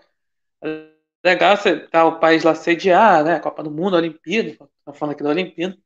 Legal 1.24 1.58
você 1.58 1.88
tá 1.88 2.06
o 2.06 2.20
país 2.20 2.44
lá 2.44 2.56
sediar, 2.56 3.24
né? 3.24 3.40
Copa 3.40 3.64
do 3.64 3.72
Mundo, 3.72 3.96
Olimpíada, 3.98 4.58
tá 4.86 4.94
falando 4.94 5.14
aqui 5.16 5.24
da 5.24 5.30
Olimpíada. 5.30 5.78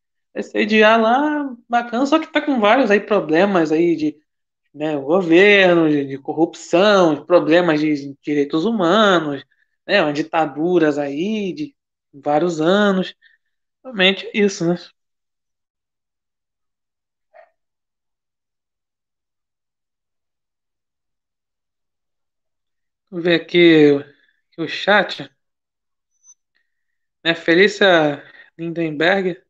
Sediar 0.42 1.00
lá, 1.00 1.56
bacana, 1.70 2.06
só 2.06 2.18
que 2.20 2.28
tá 2.32 2.42
com 2.42 2.60
vários 2.60 2.90
aí 2.90 3.00
problemas 3.00 3.72
aí 3.72 3.96
de 3.96 4.18
né, 4.74 4.98
governo, 4.98 5.90
de, 5.90 6.06
de 6.08 6.18
corrupção, 6.20 7.16
de 7.16 7.26
problemas 7.26 7.80
de 7.82 8.16
direitos 8.24 8.66
humanos, 8.66 9.44
né, 9.88 10.12
ditaduras 10.14 10.98
aí 11.00 11.54
de 11.54 11.76
vários 12.14 12.62
anos. 12.62 13.16
Realmente 13.84 14.28
é 14.28 14.40
isso, 14.40 14.68
né? 14.68 14.78
Vou 23.10 23.22
ver 23.22 23.36
aqui, 23.42 23.96
aqui 24.52 24.62
o 24.62 24.68
chat, 24.68 25.30
né? 27.24 27.36
Felícia 27.36 28.24
Lindenberg 28.58 29.43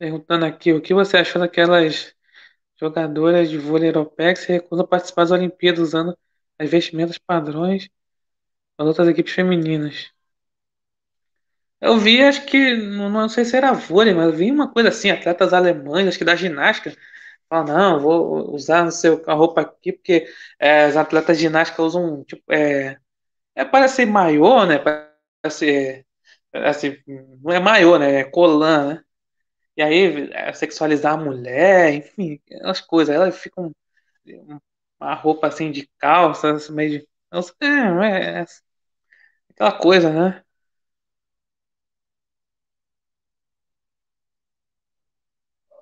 perguntando 0.00 0.46
aqui 0.46 0.72
o 0.72 0.80
que 0.80 0.94
você 0.94 1.18
achou 1.18 1.40
daquelas 1.42 2.14
jogadoras 2.80 3.50
de 3.50 3.58
vôlei 3.58 3.90
europeia 3.90 4.32
que 4.34 4.40
se 4.40 4.52
recusam 4.52 4.84
a 4.86 4.88
participar 4.88 5.24
das 5.24 5.32
Olimpíadas 5.32 5.80
usando 5.80 6.18
as 6.58 6.70
vestimentas 6.70 7.18
padrões 7.18 7.90
das 8.78 8.88
outras 8.88 9.08
equipes 9.08 9.34
femininas. 9.34 10.10
Eu 11.80 11.98
vi, 11.98 12.22
acho 12.22 12.46
que, 12.46 12.74
não, 12.76 13.28
sei 13.28 13.44
se 13.44 13.56
era 13.56 13.72
vôlei, 13.72 14.14
mas 14.14 14.26
eu 14.26 14.32
vi 14.36 14.50
uma 14.50 14.70
coisa 14.72 14.90
assim, 14.90 15.10
atletas 15.10 15.52
alemães, 15.52 16.08
acho 16.08 16.18
que 16.18 16.24
da 16.24 16.36
ginástica, 16.36 16.96
falam, 17.48 17.66
não, 17.66 18.00
vou 18.00 18.54
usar 18.54 18.84
não 18.84 18.90
sei, 18.90 19.10
a 19.26 19.34
roupa 19.34 19.62
aqui, 19.62 19.92
porque 19.92 20.26
é, 20.58 20.86
atletas 20.86 21.36
de 21.38 21.44
ginástica 21.44 21.82
usam, 21.82 22.24
tipo, 22.24 22.42
é, 22.52 22.98
é 23.54 23.64
parece 23.64 24.06
maiô, 24.06 24.66
né, 24.66 24.78
parece, 24.78 26.06
assim, 26.54 26.96
não 27.42 27.52
é 27.52 27.60
maiô, 27.60 27.98
né, 27.98 28.20
é 28.20 28.24
colã, 28.24 28.94
né, 28.94 29.04
e 29.80 29.82
aí 29.82 30.30
é, 30.32 30.52
sexualizar 30.52 31.14
a 31.14 31.16
mulher, 31.16 31.92
enfim, 31.94 32.40
as 32.64 32.80
coisas, 32.80 33.14
elas 33.14 33.36
ficam 33.38 33.72
uma 35.00 35.14
roupa 35.14 35.46
assim 35.48 35.70
de 35.70 35.88
calça, 35.98 36.52
assim, 36.52 36.72
meio 36.72 37.00
de, 37.00 37.08
é, 37.62 37.66
é, 37.66 38.40
é 38.42 38.46
aquela 39.50 39.72
coisa, 39.78 40.10
né, 40.12 40.42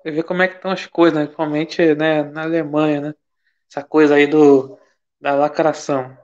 Você 0.01 0.11
vê 0.11 0.23
como 0.23 0.41
é 0.41 0.47
que 0.47 0.55
estão 0.55 0.71
as 0.71 0.85
coisas, 0.87 1.17
né? 1.17 1.25
principalmente, 1.25 1.95
né, 1.95 2.23
na 2.23 2.43
Alemanha, 2.43 3.01
né? 3.01 3.13
Essa 3.69 3.83
coisa 3.83 4.15
aí 4.15 4.27
do, 4.27 4.79
da 5.21 5.35
lacração. 5.35 6.17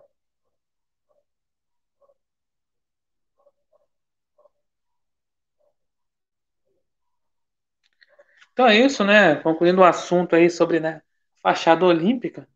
Então 8.56 8.68
é 8.68 8.78
isso, 8.80 9.04
né? 9.04 9.36
Concluindo 9.36 9.82
o 9.82 9.84
assunto 9.84 10.34
aí 10.34 10.50
sobre, 10.50 10.80
né, 10.80 11.02
fachada 11.44 11.86
olímpica. 11.86 12.48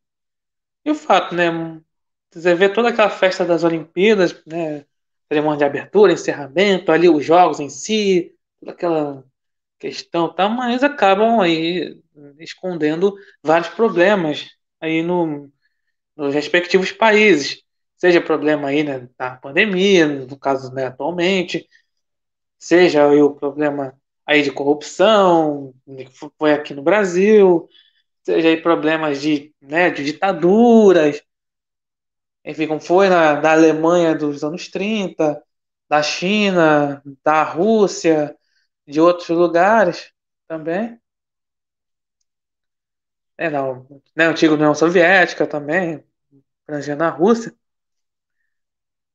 E 0.85 0.91
o 0.91 0.95
fato, 0.95 1.35
né? 1.35 1.49
Você 2.31 2.55
vê 2.55 2.69
toda 2.69 2.89
aquela 2.89 3.09
festa 3.09 3.45
das 3.45 3.63
Olimpíadas, 3.65 4.41
né? 4.45 4.85
Cerimônia 5.27 5.59
de 5.59 5.65
abertura, 5.65 6.13
encerramento, 6.13 6.91
ali 6.91 7.09
os 7.09 7.25
jogos 7.25 7.59
em 7.59 7.69
si, 7.69 8.33
toda 8.61 8.71
aquela 8.71 9.25
questão, 9.79 10.33
tá? 10.33 10.47
Mas 10.49 10.83
acabam 10.83 11.41
aí 11.41 12.01
escondendo 12.39 13.15
vários 13.43 13.69
problemas 13.69 14.47
aí 14.79 15.03
no, 15.03 15.51
nos 16.15 16.33
respectivos 16.33 16.91
países. 16.93 17.63
Seja 17.97 18.21
problema 18.21 18.69
aí, 18.69 18.83
né, 18.83 19.09
da 19.17 19.35
pandemia, 19.35 20.07
no 20.07 20.39
caso, 20.39 20.73
né, 20.73 20.85
atualmente, 20.87 21.67
seja 22.57 23.09
aí 23.09 23.21
o 23.21 23.35
problema 23.35 23.98
aí 24.29 24.43
de 24.43 24.51
corrupção, 24.51 25.73
foi 26.37 26.53
aqui 26.53 26.73
no 26.73 26.83
Brasil, 26.83 27.67
seja 28.23 28.49
aí 28.49 28.61
problemas 28.61 29.21
de, 29.21 29.53
né, 29.61 29.89
de 29.91 30.03
ditaduras, 30.05 31.21
enfim, 32.43 32.67
como 32.67 32.79
foi 32.79 33.09
na, 33.09 33.35
da 33.35 33.51
Alemanha 33.51 34.15
dos 34.15 34.43
anos 34.43 34.67
30, 34.69 35.41
da 35.89 36.01
China, 36.03 37.01
da 37.23 37.43
Rússia, 37.43 38.35
de 38.87 38.99
outros 39.01 39.29
lugares 39.29 40.11
também. 40.47 40.99
É, 43.37 43.49
não, 43.49 43.87
né, 44.15 44.25
antiga 44.25 44.53
União 44.53 44.75
Soviética 44.75 45.47
também, 45.47 46.03
abrangendo 46.67 47.03
a 47.03 47.09
Rússia. 47.09 47.55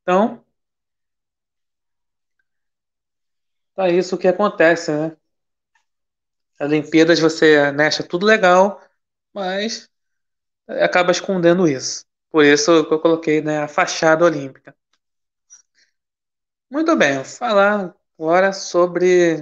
Então, 0.02 0.43
é 3.78 3.90
isso 3.92 4.18
que 4.18 4.28
acontece, 4.28 4.92
né? 4.92 5.16
As 6.58 6.68
Olimpíadas 6.68 7.18
você 7.20 7.72
né, 7.72 7.86
acha 7.86 8.02
tudo 8.02 8.26
legal, 8.26 8.80
mas 9.32 9.90
acaba 10.68 11.10
escondendo 11.12 11.68
isso. 11.68 12.06
Por 12.30 12.44
isso 12.44 12.70
eu 12.70 13.00
coloquei 13.00 13.40
né, 13.42 13.58
a 13.60 13.68
fachada 13.68 14.24
olímpica. 14.24 14.74
Muito 16.70 16.96
bem, 16.96 17.14
vou 17.16 17.24
falar 17.24 17.94
agora 18.18 18.52
sobre 18.52 19.36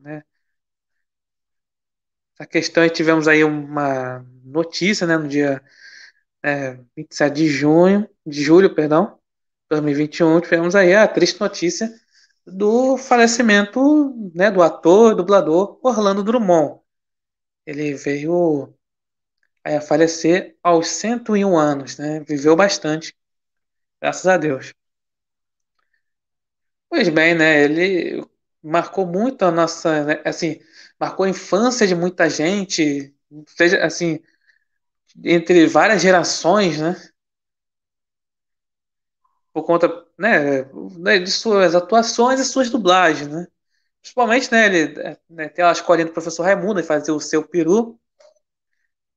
né, 0.00 0.22
a 2.38 2.46
questão. 2.46 2.88
Tivemos 2.88 3.28
aí 3.28 3.44
uma 3.44 4.24
notícia 4.44 5.06
né, 5.06 5.16
no 5.16 5.28
dia 5.28 5.62
é, 6.42 6.78
27 6.96 7.34
de 7.34 7.48
junho, 7.48 8.08
de 8.24 8.42
julho, 8.42 8.74
perdão, 8.74 9.18
2021, 9.68 10.40
tivemos 10.40 10.74
aí 10.76 10.94
a 10.94 11.08
triste 11.08 11.40
notícia 11.40 11.92
do 12.46 12.96
falecimento 12.96 14.14
né, 14.34 14.50
do 14.50 14.62
ator 14.62 15.12
e 15.12 15.16
dublador 15.16 15.78
Orlando 15.82 16.22
Drummond. 16.22 16.80
Ele 17.66 17.94
veio 17.94 18.74
a 19.64 19.80
falecer 19.80 20.56
aos 20.62 20.88
101 20.88 21.58
anos, 21.58 21.98
né? 21.98 22.20
Viveu 22.20 22.54
bastante, 22.56 23.14
graças 24.00 24.26
a 24.26 24.36
Deus. 24.36 24.72
Pois 26.88 27.08
bem, 27.08 27.34
né? 27.34 27.64
Ele 27.64 28.24
marcou 28.62 29.06
muito 29.06 29.44
a 29.44 29.50
nossa, 29.50 30.04
né, 30.04 30.22
assim, 30.24 30.60
marcou 30.98 31.24
a 31.26 31.28
infância 31.28 31.86
de 31.86 31.94
muita 31.94 32.28
gente, 32.30 33.14
seja 33.48 33.84
assim, 33.84 34.20
entre 35.24 35.66
várias 35.66 36.02
gerações, 36.02 36.78
né? 36.80 36.96
Por 39.56 39.64
conta, 39.64 39.88
né, 40.18 40.64
né, 40.98 41.18
de 41.18 41.30
suas 41.30 41.74
atuações 41.74 42.38
e 42.38 42.44
suas 42.44 42.68
dublagens, 42.68 43.26
né? 43.26 43.46
Principalmente, 44.02 44.52
né, 44.52 44.66
ele 44.66 45.18
né, 45.30 45.48
tem 45.48 45.64
a 45.64 45.72
escolinha 45.72 46.04
do 46.04 46.12
professor 46.12 46.42
Raimundo 46.42 46.78
e 46.78 46.82
fazer 46.82 47.10
o 47.10 47.18
seu 47.18 47.42
peru, 47.42 47.98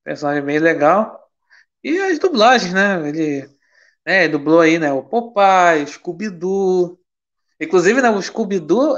personagem 0.02 0.42
bem 0.42 0.58
legal. 0.58 1.30
E 1.84 2.00
as 2.00 2.20
dublagens, 2.20 2.72
né? 2.72 3.10
Ele 3.10 3.50
né, 4.06 4.30
dublou 4.30 4.62
aí, 4.62 4.80
né, 4.80 4.94
o 4.94 5.04
Popeye, 5.04 5.86
Scooby-Doo. 5.86 6.98
Inclusive, 7.60 8.02
né, 8.02 8.10
o 8.10 8.22
Scooby-Doo, 8.22 8.96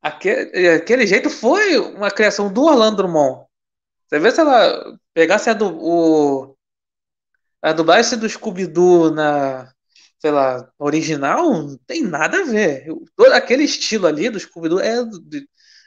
aquele, 0.00 0.68
aquele 0.70 1.06
jeito 1.06 1.28
foi 1.28 1.76
uma 1.76 2.10
criação 2.10 2.50
do 2.50 2.62
Orlando 2.62 2.96
Drummond. 2.96 3.46
Você 4.06 4.18
vê 4.18 4.30
se 4.30 4.40
ela 4.40 4.98
pegasse 5.12 5.50
a, 5.50 5.52
do, 5.52 5.76
o, 5.78 6.56
a 7.60 7.74
dublagem 7.74 8.18
do 8.18 8.26
Scooby-Doo 8.26 9.10
na, 9.10 9.74
sei 10.20 10.30
lá, 10.30 10.70
original, 10.78 11.50
não 11.52 11.78
tem 11.86 12.02
nada 12.02 12.40
a 12.40 12.44
ver. 12.44 12.86
Todo 13.16 13.32
aquele 13.32 13.64
estilo 13.64 14.06
ali 14.06 14.30
do 14.30 14.38
Scooby-Doo 14.40 14.80
é 14.80 14.96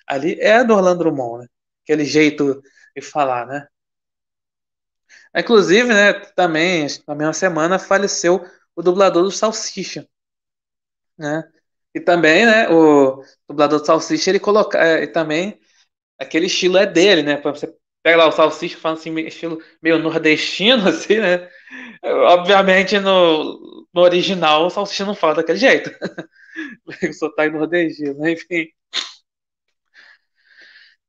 ali 0.07 0.39
é 0.39 0.63
do 0.63 0.73
Orlando 0.75 0.99
Drummond, 0.99 1.43
né? 1.43 1.47
Aquele 1.83 2.05
jeito 2.05 2.61
de 2.95 3.01
falar, 3.01 3.45
né? 3.47 3.67
Inclusive, 5.35 5.87
né, 5.93 6.13
também, 6.35 6.87
na 7.07 7.15
mesma 7.15 7.33
semana, 7.33 7.79
faleceu 7.79 8.45
o 8.75 8.81
dublador 8.81 9.23
do 9.23 9.31
Salsicha, 9.31 10.07
né? 11.17 11.43
E 11.93 11.99
também, 11.99 12.45
né, 12.45 12.69
o 12.69 13.23
dublador 13.47 13.79
do 13.79 13.85
Salsicha, 13.85 14.29
ele 14.29 14.39
coloca, 14.39 14.77
é, 14.77 15.07
também, 15.07 15.59
aquele 16.19 16.47
estilo 16.47 16.77
é 16.77 16.85
dele, 16.87 17.23
né? 17.23 17.41
Você 17.41 17.73
pega 18.03 18.17
lá 18.19 18.27
o 18.29 18.31
Salsicha 18.31 18.77
falando 18.77 18.99
assim, 18.99 19.15
estilo 19.21 19.61
meio 19.81 19.99
nordestino, 19.99 20.87
assim, 20.89 21.19
né? 21.19 21.49
Obviamente, 22.03 22.99
no, 22.99 23.59
no 23.93 24.01
original, 24.01 24.65
o 24.65 24.69
Salsicha 24.69 25.05
não 25.05 25.15
fala 25.15 25.35
daquele 25.35 25.57
jeito. 25.59 25.91
o 27.09 27.13
sotaque 27.13 27.55
nordestino, 27.55 28.15
né? 28.19 28.31
Enfim. 28.33 28.67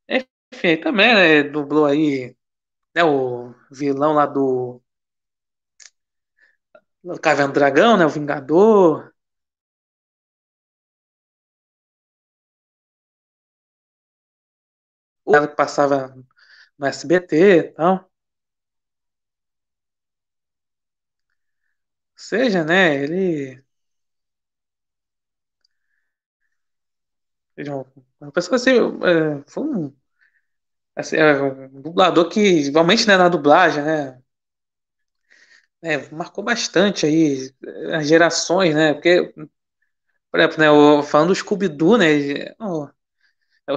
Enfim, 0.09 0.77
também, 0.81 1.15
né, 1.15 1.43
dublou 1.43 1.87
aí, 1.87 2.37
né, 2.95 3.05
o 3.05 3.55
vilão 3.71 4.15
lá 4.15 4.27
do, 4.27 4.83
do 7.05 7.19
Caverna 7.21 7.53
do 7.53 7.55
Dragão, 7.55 7.97
né, 7.97 8.05
o 8.07 8.09
Vingador. 8.09 9.13
O 15.25 15.33
cara 15.33 15.49
que 15.49 15.57
passava 15.57 16.15
no 16.79 16.87
SBT 16.87 17.37
e 17.59 17.63
tal. 17.75 18.12
Seja, 22.27 22.65
né, 22.65 22.95
ele 23.05 23.63
Uma 28.21 28.33
pessoa 28.33 28.57
assim, 28.57 28.71
é, 28.71 29.43
foi 29.49 29.63
um, 29.65 29.95
assim, 30.97 31.17
é, 31.17 31.43
um 31.43 31.81
dublador 31.83 32.29
que, 32.29 32.41
igualmente, 32.41 33.07
né, 33.07 33.17
na 33.17 33.29
dublagem, 33.29 33.83
né, 33.85 34.19
é, 35.83 36.09
marcou 36.15 36.45
bastante 36.45 37.07
aí 37.07 37.51
as 37.95 38.07
gerações, 38.09 38.75
né? 38.75 38.95
Porque, 38.95 39.33
por 40.31 40.41
exemplo, 40.41 40.59
né, 40.59 41.03
falando 41.05 41.29
do 41.29 41.35
Scooby-Doo, 41.35 41.99
né? 41.99 42.07
O, 42.61 42.89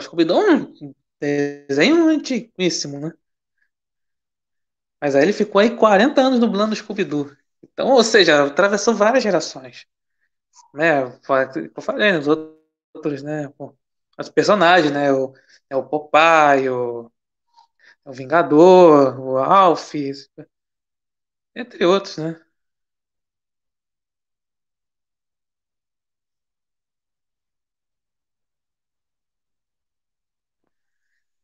Scooby-Doo 0.02 0.42
é 0.44 0.56
um 0.56 0.94
desenho 1.20 2.08
antiguíssimo, 2.10 3.00
né? 3.00 3.14
Mas 5.02 5.16
aí 5.16 5.24
ele 5.24 5.32
ficou 5.34 5.60
aí 5.62 5.76
40 5.78 6.20
anos 6.22 6.40
dublando 6.40 6.74
o 6.74 6.76
Scooby-Doo. 6.76 7.32
Então, 7.73 7.89
ou 7.91 8.04
seja, 8.04 8.45
atravessou 8.45 8.95
várias 8.95 9.23
gerações. 9.23 9.86
Né? 10.73 11.04
Eu 11.04 11.82
falei 11.84 12.13
nos 12.13 12.28
outros, 12.28 13.23
né? 13.23 13.51
Os 14.19 14.30
personagens, 14.30 14.91
né? 14.93 15.12
O, 15.13 15.34
é 15.69 15.75
o 15.75 15.84
Popeye, 15.88 16.69
o, 16.69 17.12
o 18.06 18.13
Vingador, 18.13 19.19
o 19.19 19.38
Alf, 19.38 19.93
entre 21.56 21.86
outros, 21.86 22.17
né? 22.17 22.39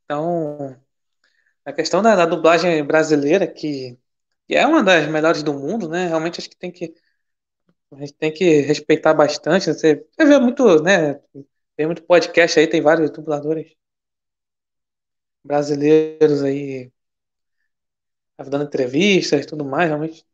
Então, 0.06 0.80
a 1.66 1.74
questão 1.74 2.02
da, 2.04 2.16
da 2.16 2.26
dublagem 2.28 2.86
brasileira, 2.86 3.48
que, 3.48 4.00
que 4.52 4.56
é 4.58 4.68
uma 4.68 4.84
das 4.84 5.08
melhores 5.08 5.44
do 5.44 5.54
mundo, 5.54 5.88
né? 5.88 6.08
Realmente 6.08 6.42
acho 6.42 6.50
que 6.50 6.58
tem 6.58 6.70
que 6.74 6.94
a 7.92 7.98
gente 8.00 8.14
tem 8.14 8.34
que 8.34 8.62
respeitar 8.62 9.14
bastante. 9.14 9.68
Você, 9.74 10.06
você 10.12 10.26
vê 10.26 10.40
muito, 10.40 10.82
né? 10.84 11.16
Tem 11.78 11.86
muito 11.86 12.04
podcast 12.04 12.60
aí, 12.60 12.68
tem 12.68 12.82
vários 12.82 13.10
dubladores 13.12 13.74
brasileiros 15.44 16.42
aí 16.44 16.92
dando 18.50 18.66
entrevistas 18.66 19.44
e 19.44 19.48
tudo 19.48 19.64
mais, 19.64 19.88
realmente. 19.88 20.26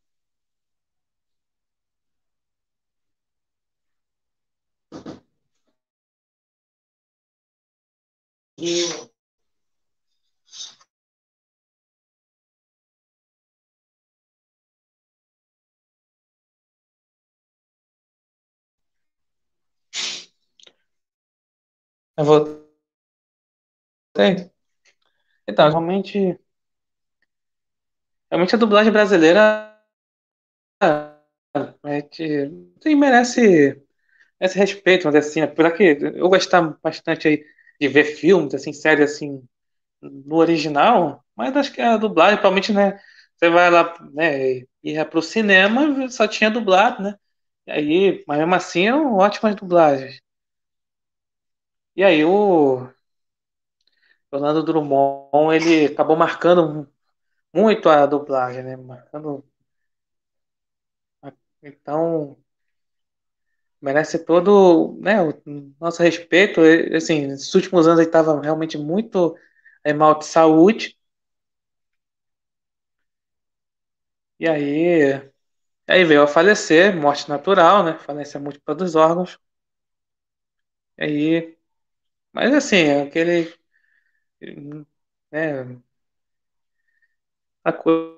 Eu 22.17 22.23
vou. 22.25 22.67
Então, 25.47 25.69
realmente, 25.69 26.39
realmente 28.31 28.55
a 28.55 28.57
dublagem 28.57 28.91
brasileira 28.91 29.75
é, 31.83 32.01
te, 32.01 32.49
tem, 32.81 32.95
merece 32.95 33.81
esse 34.39 34.57
respeito, 34.59 35.05
mas 35.07 35.15
assim, 35.15 35.41
apesar 35.41 35.71
que 35.73 35.83
eu 36.15 36.29
gostava 36.29 36.77
bastante 36.83 37.27
aí 37.29 37.45
de 37.81 37.89
ver 37.89 38.05
filmes, 38.05 38.55
assim, 38.55 38.73
séries 38.73 39.13
assim, 39.13 39.43
no 40.01 40.37
original, 40.37 41.25
mas 41.35 41.55
acho 41.57 41.73
que 41.73 41.81
a 41.81 41.97
dublagem, 41.97 42.37
provavelmente, 42.37 42.73
né? 42.73 42.99
Você 43.37 43.49
vai 43.49 43.69
lá, 43.71 43.95
né, 44.13 44.63
ia 44.83 45.05
pro 45.05 45.21
cinema, 45.21 46.09
só 46.11 46.27
tinha 46.27 46.51
dublado, 46.51 47.03
né? 47.03 47.15
E 47.67 47.71
aí, 47.71 48.25
mas 48.27 48.39
mesmo 48.39 48.55
assim, 48.55 48.89
ótimas 48.91 49.55
dublagens. 49.55 50.21
E 51.97 52.03
aí, 52.03 52.23
o 52.23 52.87
Orlando 54.31 54.63
Drummond, 54.63 55.53
ele 55.55 55.85
acabou 55.87 56.15
marcando 56.15 56.87
muito 57.53 57.89
a 57.89 58.05
dublagem, 58.07 58.63
né? 58.63 58.75
Marcando. 58.77 59.45
Então, 61.61 62.37
merece 63.81 64.19
todo, 64.25 64.97
né, 65.01 65.21
o 65.21 65.33
nosso 65.79 66.01
respeito. 66.03 66.61
Assim, 66.95 67.27
nesses 67.27 67.53
últimos 67.55 67.87
anos 67.87 67.99
ele 67.99 68.07
estava 68.09 68.39
realmente 68.41 68.77
muito 68.77 69.35
é, 69.83 69.93
mal 69.93 70.17
de 70.19 70.25
saúde. 70.25 70.97
E 74.39 74.47
aí, 74.47 75.13
aí 75.87 76.03
veio 76.05 76.23
a 76.23 76.27
falecer, 76.27 76.95
morte 76.95 77.29
natural, 77.29 77.83
né? 77.83 77.97
Falência 77.99 78.39
múltipla 78.39 78.75
dos 78.75 78.95
órgãos. 78.95 79.39
E 80.97 81.03
aí, 81.03 81.56
mas 82.37 82.53
assim, 82.53 82.91
aquele, 83.01 83.51
né, 85.31 85.77
a 87.63 87.71
coisa, 87.73 88.17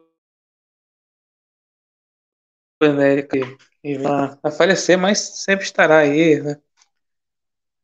né, 2.82 3.22
que 3.24 3.40
que 3.82 3.98
vai 3.98 4.52
falecer, 4.52 4.98
mas 4.98 5.20
sempre 5.44 5.64
estará 5.66 6.00
aí, 6.00 6.42
né, 6.42 6.58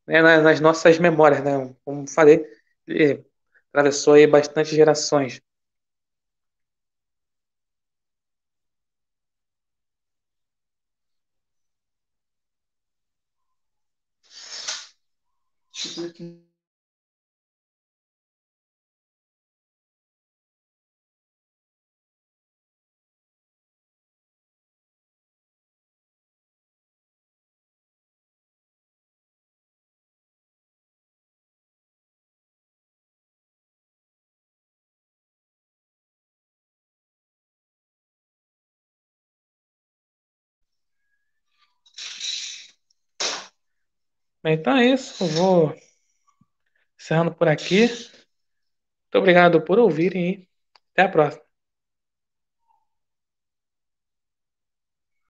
né, 0.08 0.22
nas 0.42 0.60
nossas 0.60 0.98
memórias, 1.00 1.44
né? 1.44 1.74
Como 1.84 2.08
falei, 2.10 2.46
ele 2.88 3.26
atravessou 3.70 4.14
aí 4.14 4.28
bastante 4.28 4.76
gerações. 4.76 5.42
Então 44.44 44.78
é 44.78 44.94
isso, 44.94 45.24
eu 45.24 45.28
vou 45.30 45.85
encerrando 47.06 47.32
por 47.36 47.48
aqui. 47.48 47.82
Muito 47.82 49.16
obrigado 49.16 49.62
por 49.62 49.78
ouvirem 49.78 50.32
e 50.32 50.48
até 50.92 51.04
a 51.04 51.10
próxima. 51.10 51.45